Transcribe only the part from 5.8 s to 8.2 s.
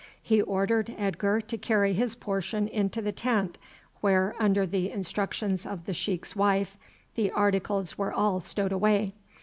the sheik's wife, the articles were